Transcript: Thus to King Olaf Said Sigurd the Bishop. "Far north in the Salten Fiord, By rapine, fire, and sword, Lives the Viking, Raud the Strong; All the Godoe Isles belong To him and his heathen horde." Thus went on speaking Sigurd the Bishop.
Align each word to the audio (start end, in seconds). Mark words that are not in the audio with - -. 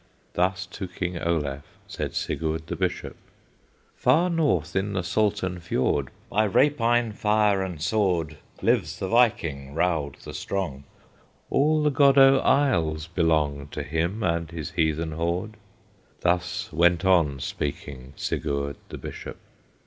Thus 0.33 0.65
to 0.65 0.87
King 0.87 1.19
Olaf 1.19 1.61
Said 1.85 2.15
Sigurd 2.15 2.65
the 2.65 2.75
Bishop. 2.75 3.15
"Far 3.95 4.31
north 4.31 4.75
in 4.75 4.93
the 4.93 5.03
Salten 5.03 5.59
Fiord, 5.61 6.09
By 6.27 6.47
rapine, 6.47 7.11
fire, 7.11 7.61
and 7.61 7.79
sword, 7.79 8.37
Lives 8.63 8.97
the 8.97 9.07
Viking, 9.07 9.75
Raud 9.75 10.15
the 10.23 10.33
Strong; 10.33 10.85
All 11.51 11.83
the 11.83 11.91
Godoe 11.91 12.39
Isles 12.39 13.05
belong 13.05 13.67
To 13.67 13.83
him 13.83 14.23
and 14.23 14.49
his 14.49 14.71
heathen 14.71 15.11
horde." 15.11 15.55
Thus 16.21 16.73
went 16.73 17.05
on 17.05 17.39
speaking 17.39 18.13
Sigurd 18.15 18.77
the 18.89 18.97
Bishop. 18.97 19.37